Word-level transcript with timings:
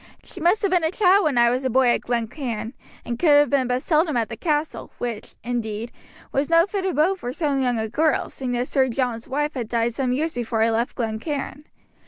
She 0.23 0.39
must 0.41 0.63
have 0.63 0.71
been 0.71 0.83
a 0.83 0.89
child 0.89 1.25
when 1.25 1.37
I 1.37 1.51
was 1.51 1.63
a 1.63 1.69
boy 1.69 1.89
at 1.89 2.01
Glen 2.01 2.27
Cairn, 2.27 2.73
and 3.05 3.19
could 3.19 3.29
have 3.39 3.49
been 3.51 3.67
but 3.67 3.83
seldom 3.83 4.17
at 4.17 4.29
the 4.29 4.35
castle 4.35 4.89
which, 4.97 5.35
indeed, 5.43 5.91
was 6.31 6.49
no 6.49 6.65
fit 6.65 6.87
abode 6.87 7.19
for 7.19 7.31
so 7.31 7.55
young 7.55 7.77
a 7.77 7.87
girl, 7.87 8.31
seeing 8.31 8.53
that 8.53 8.67
Sir 8.67 8.89
John's 8.89 9.27
wife 9.27 9.53
had 9.53 9.69
died 9.69 9.93
some 9.93 10.11
years 10.11 10.33
before 10.33 10.63
I 10.63 10.71
left 10.71 10.95
Glen 10.95 11.19
Cairn. 11.19 11.65